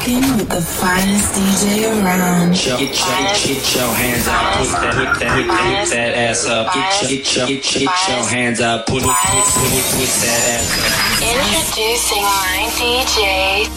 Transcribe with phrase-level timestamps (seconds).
[0.00, 2.52] rocking with the finest DJ around.
[2.52, 5.90] Get your, get your, get your hands up, put that, put that, put that, put
[5.90, 6.72] that ass up.
[6.72, 9.84] Get your, get your, get your, get your hands up, put it, put, put it,
[9.92, 10.92] put that ass up.
[11.20, 13.68] Introducing my DJ.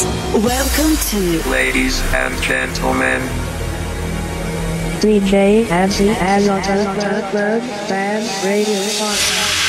[0.43, 3.21] Welcome to Ladies and gentlemen,
[5.01, 9.63] DJ Ansy Asota Club Fan Radio Podcast.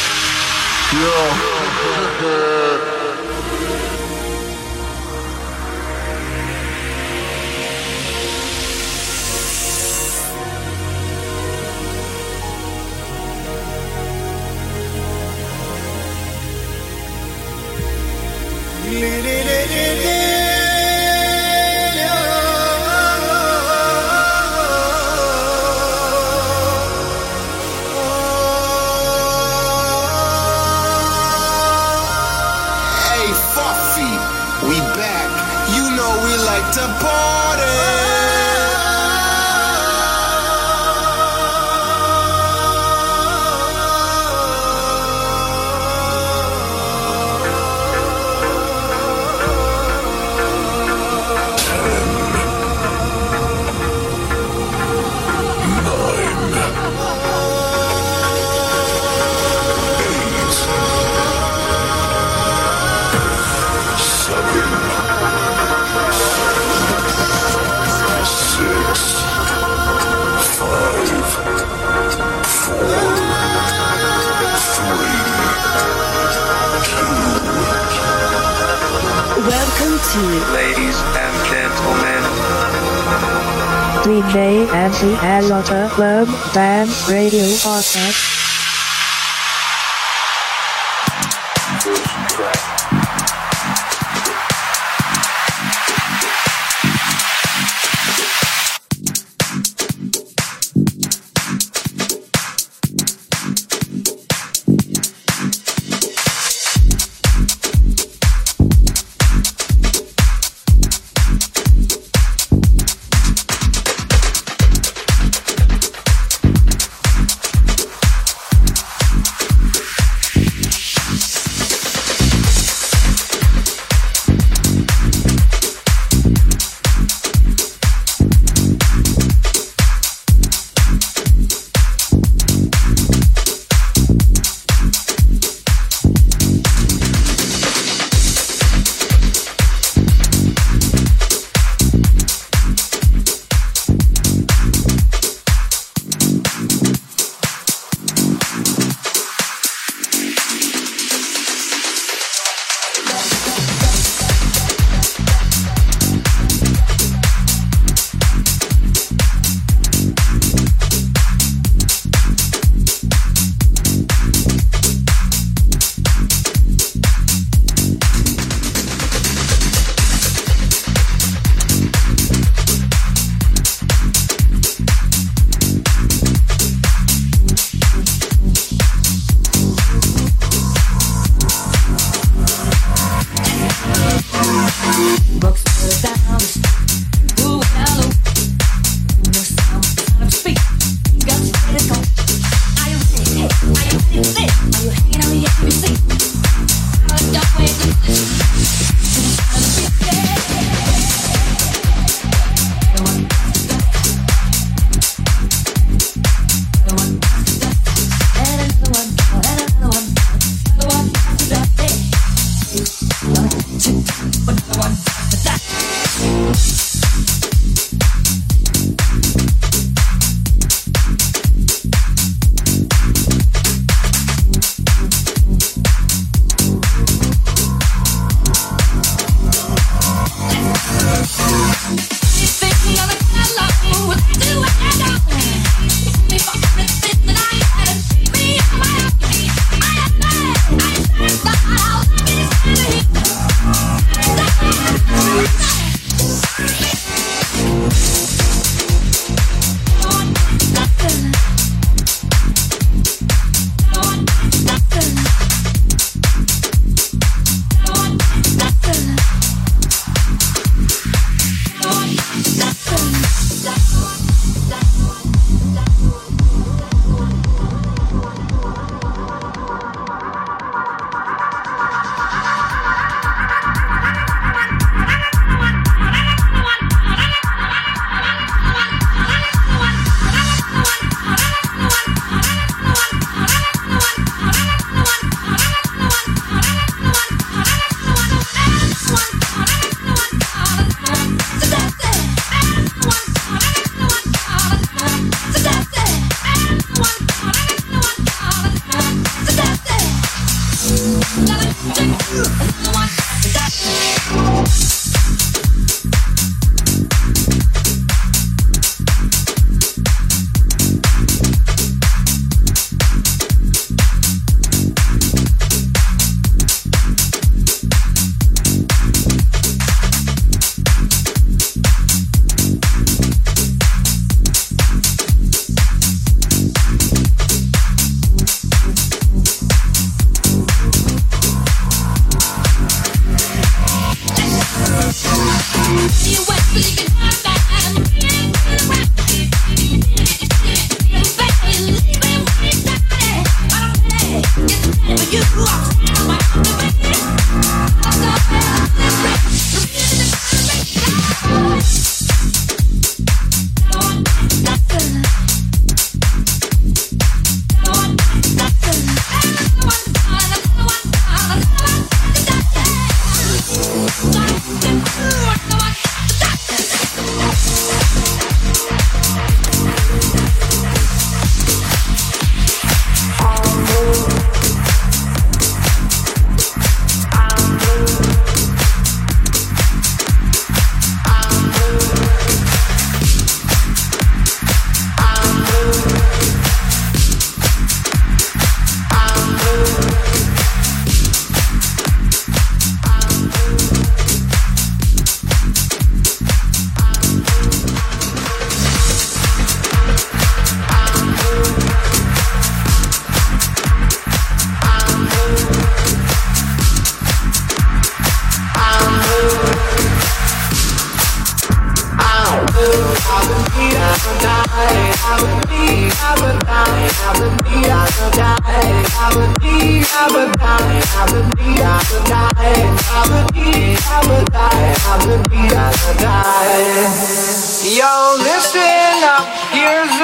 [85.95, 88.34] Club Fan Radio Podcast.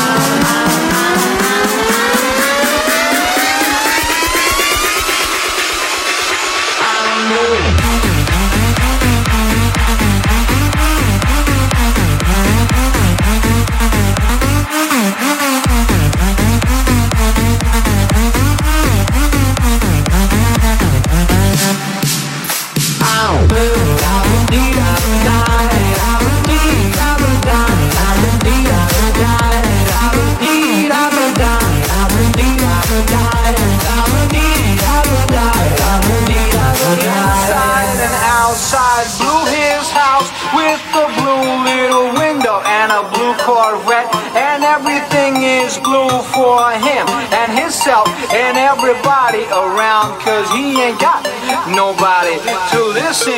[0.00, 0.47] Inside
[49.38, 51.22] nobody around cause he ain't got
[51.74, 52.38] nobody
[52.70, 53.34] to listen.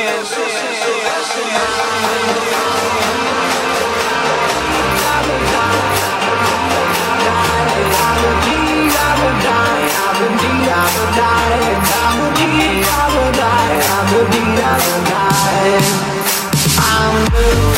[16.83, 17.27] I'm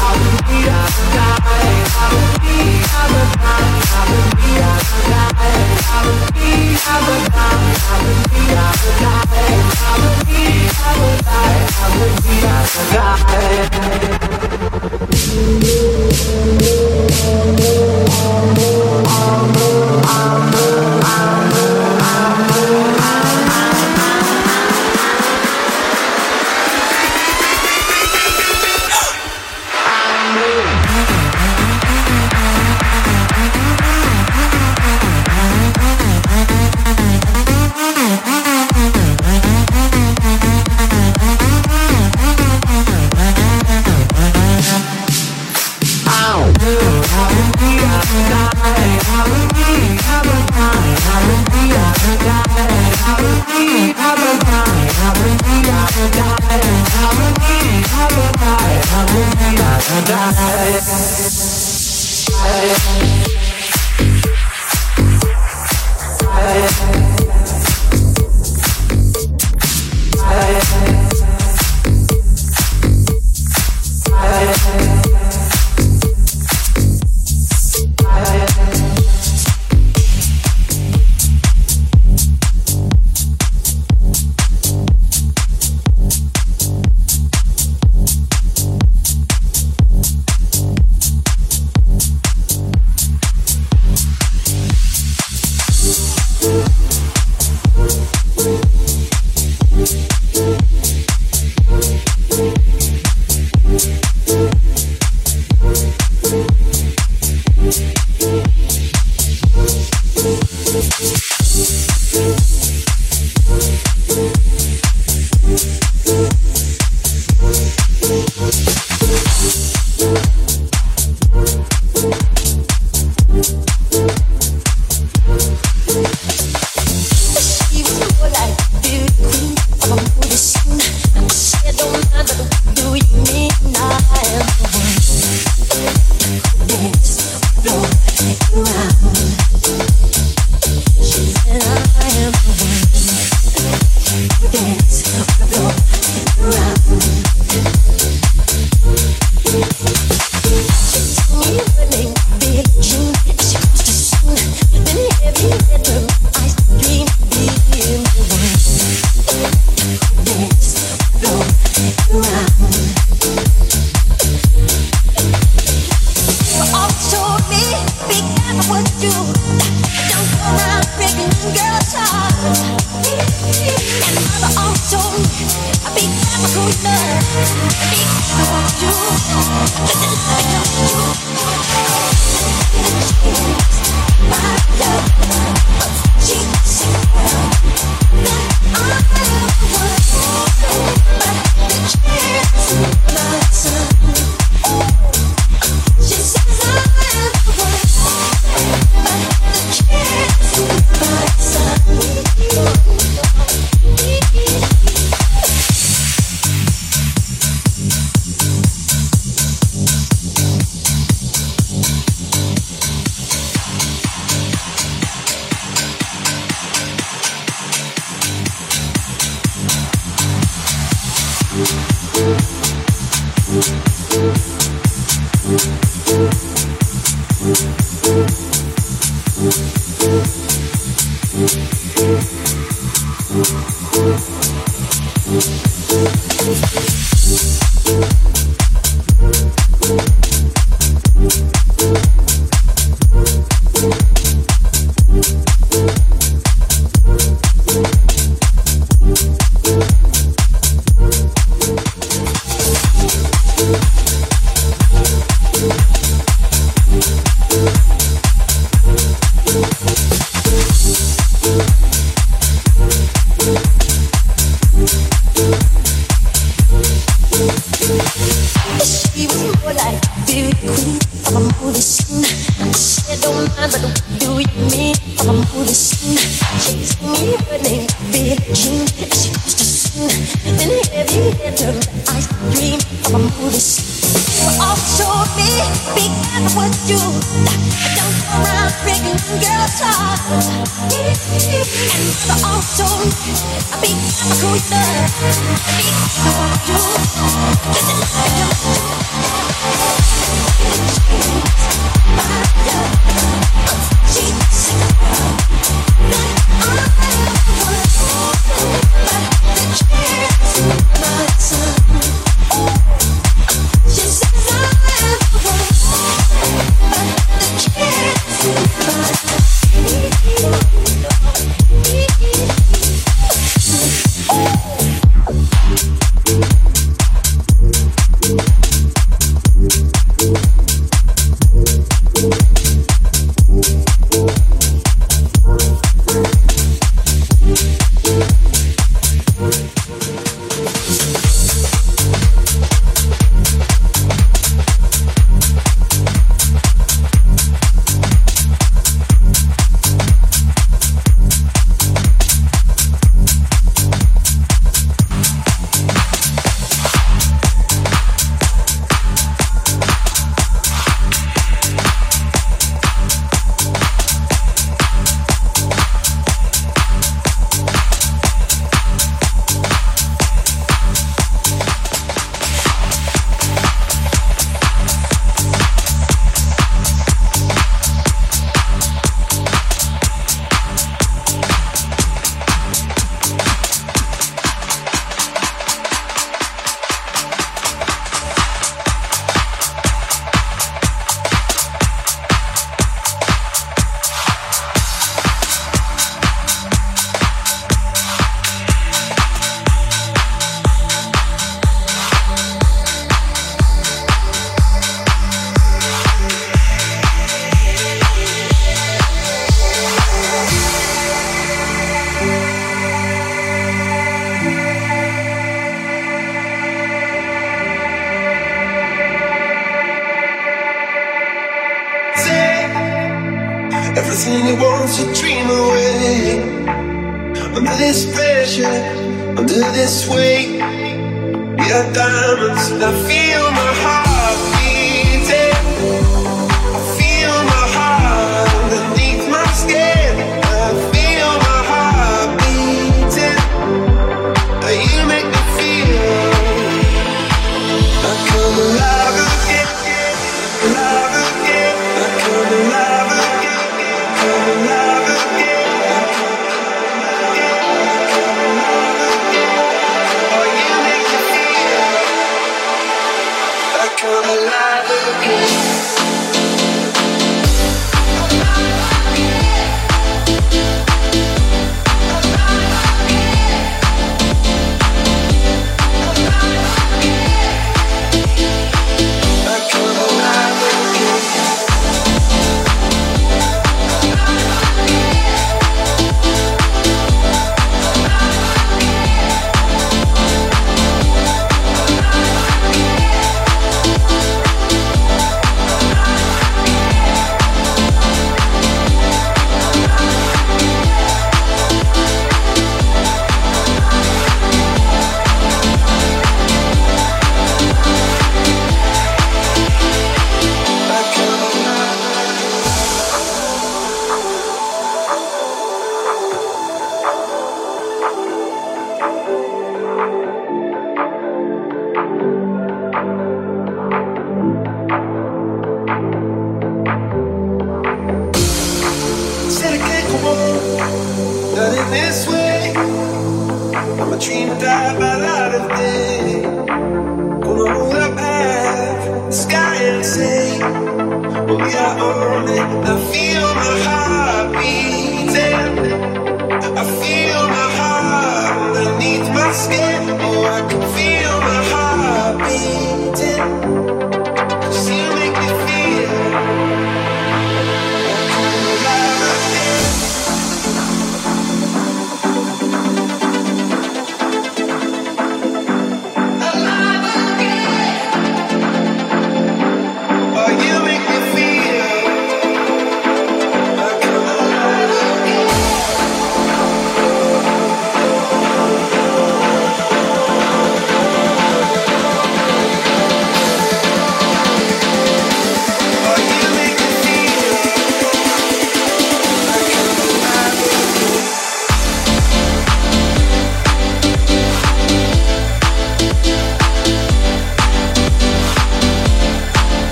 [0.00, 0.23] I'm
[20.06, 20.93] I'm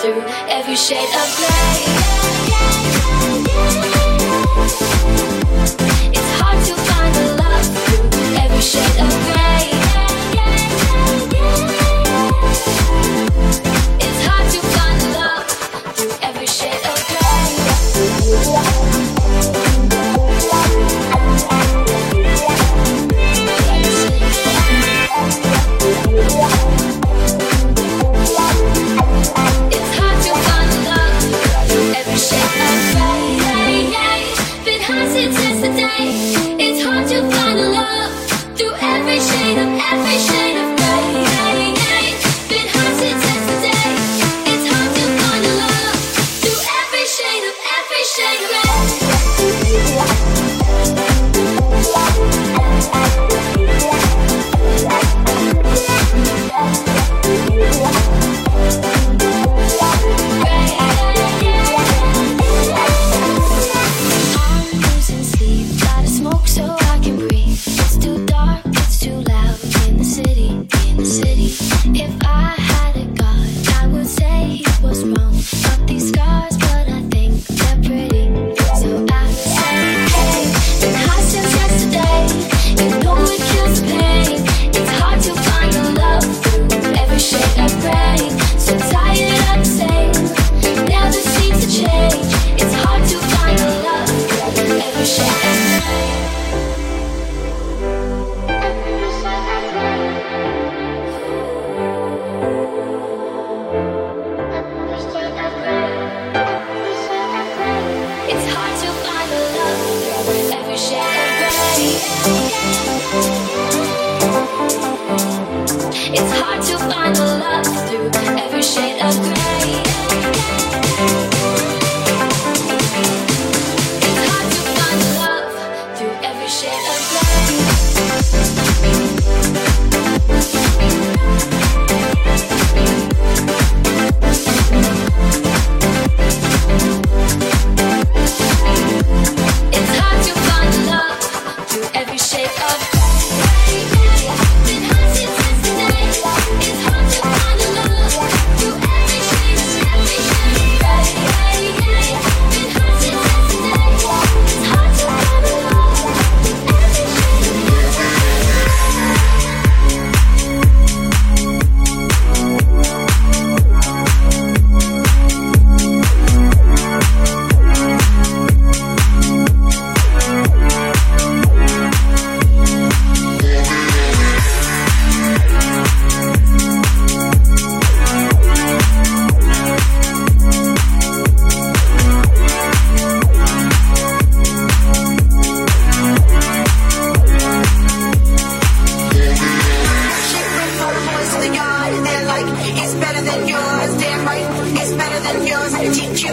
[0.00, 2.29] through every shade of gray.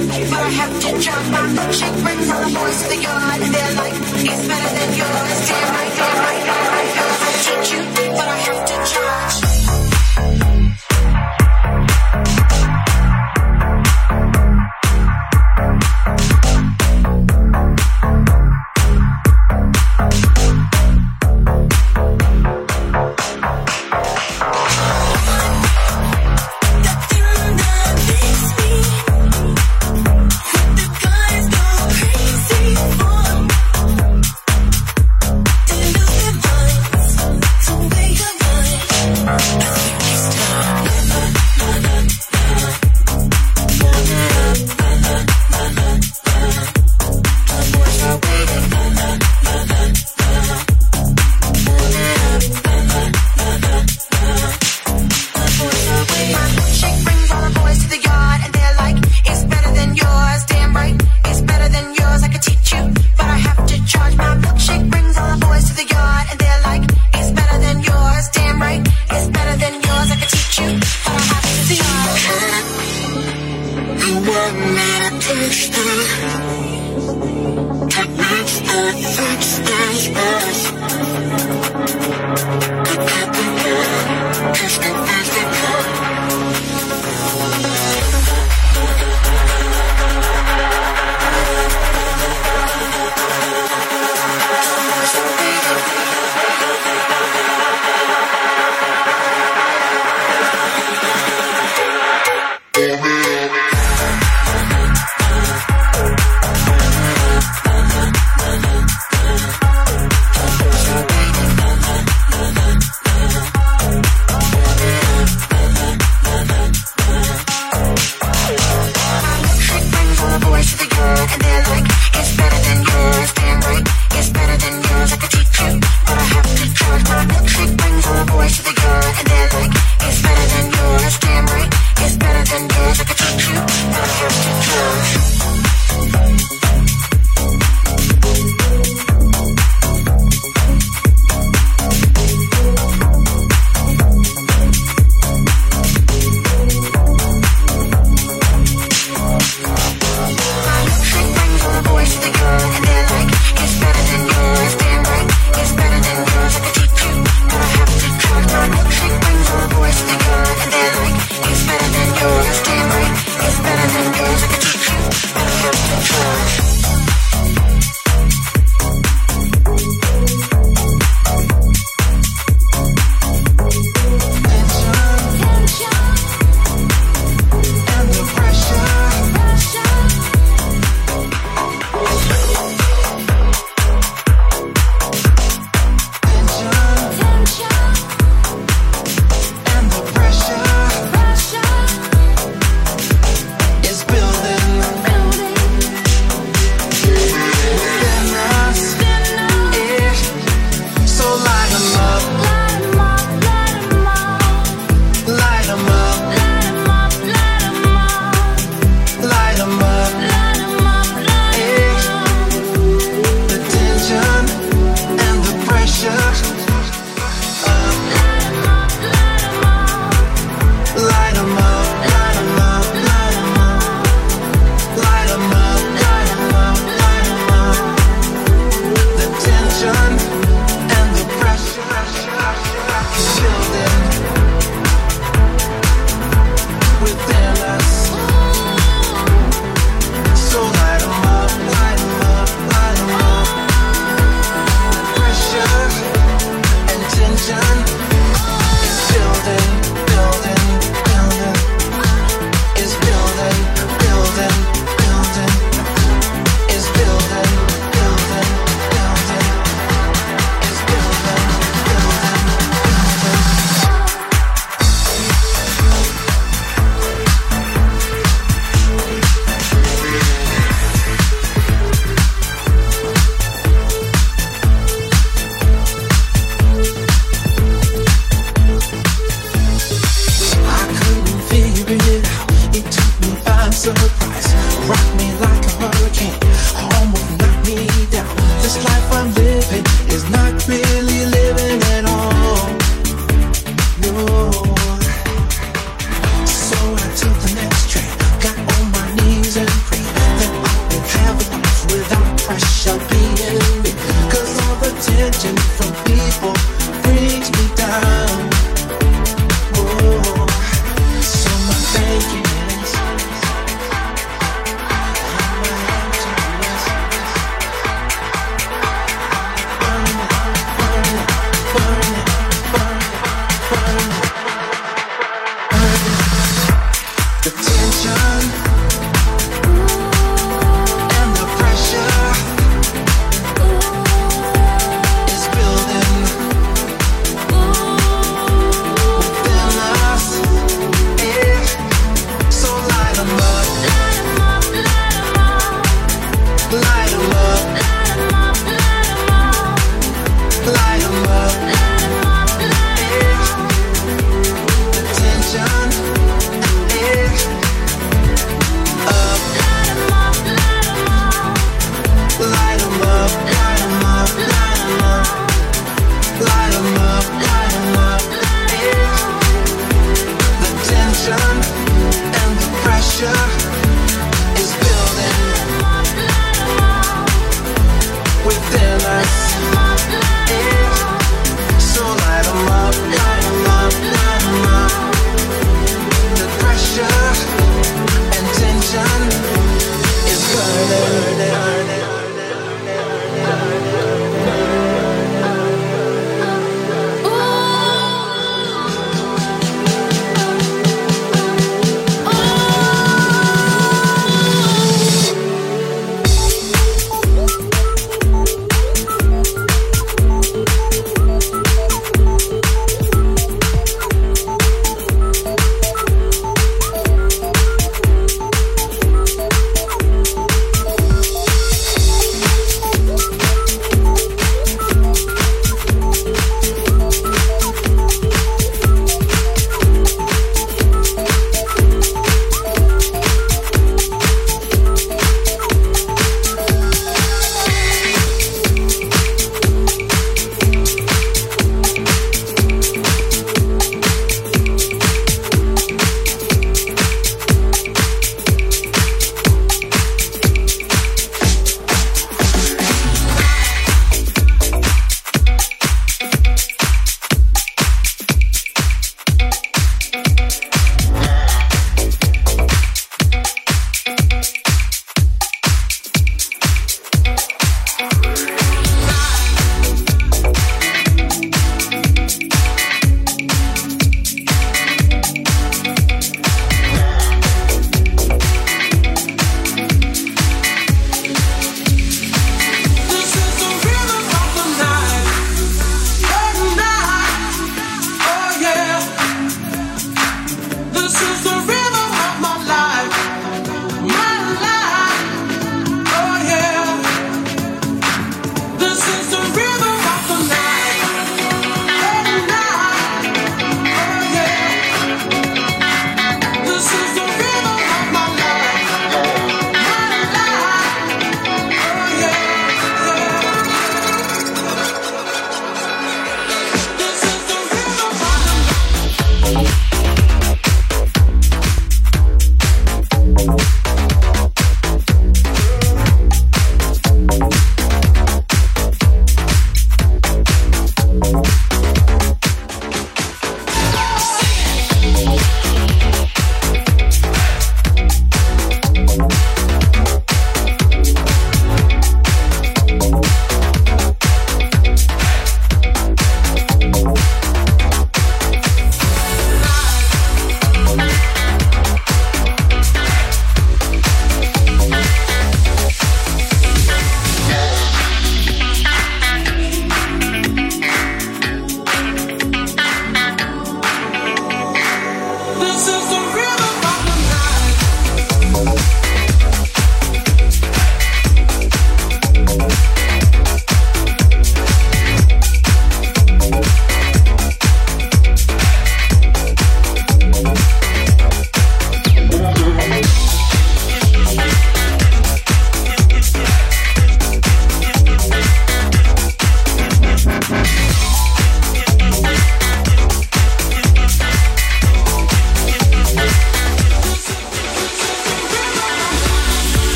[0.00, 0.36] you.
[0.36, 1.30] I have to jump.
[1.30, 1.96] My milkshake
[2.42, 3.40] the boys the yard.
[4.48, 5.50] Better than yours.
[7.24, 7.82] I teach you,
[8.12, 9.41] but I have to charge.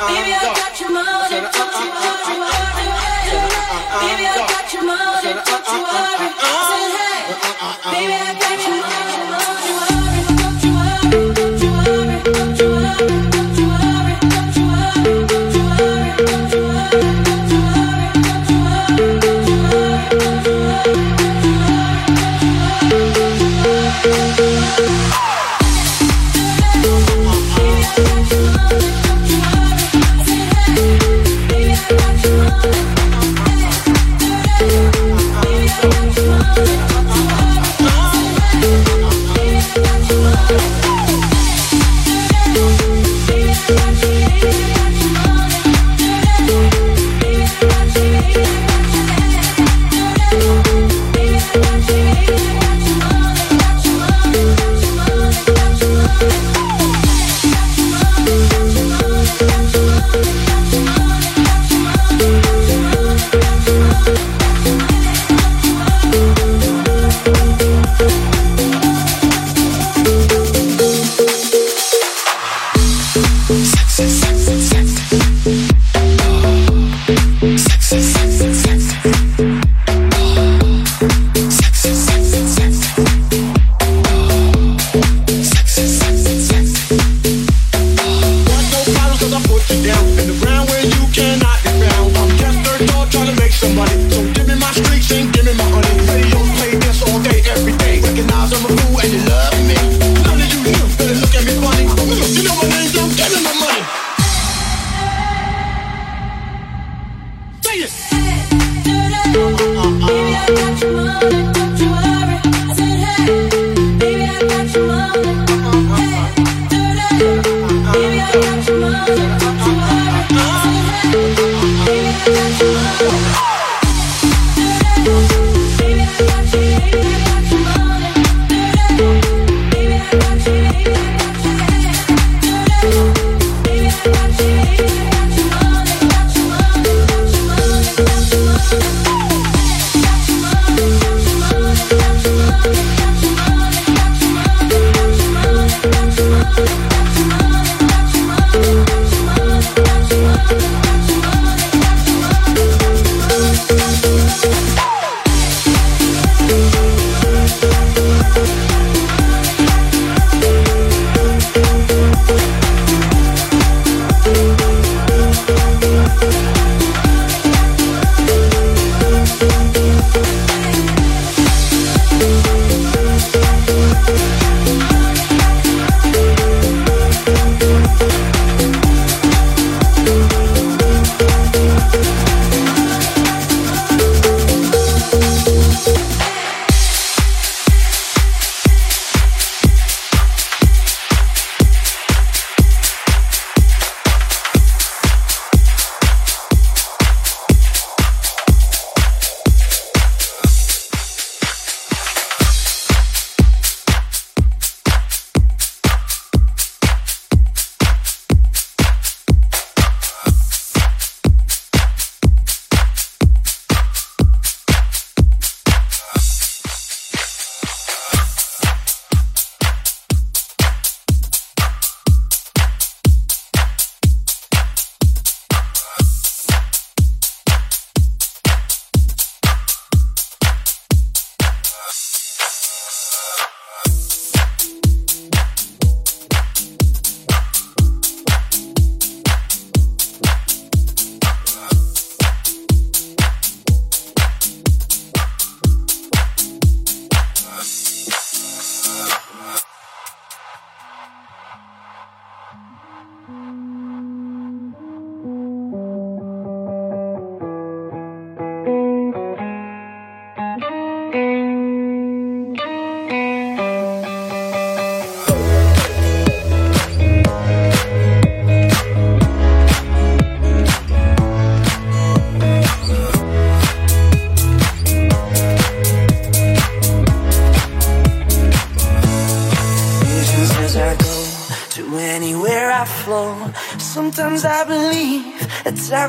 [0.00, 2.09] Baby, I got your money, don't you uh, uh, uh,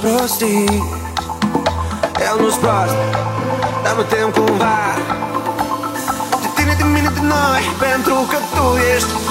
[0.00, 0.64] prosti
[2.28, 2.98] El nu-ți prost,
[3.82, 4.78] dar mă te cumva
[6.40, 9.27] De tine, de mine, de noi Pentru că tu ești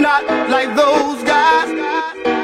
[0.00, 1.68] Not like those guys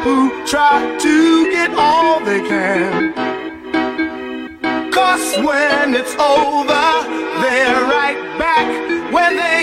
[0.05, 3.15] who try to get all they can.
[4.93, 6.87] Cause when it's over,
[7.41, 8.69] they're right back
[9.13, 9.58] where they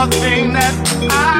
[0.00, 0.74] nothing that
[1.10, 1.39] I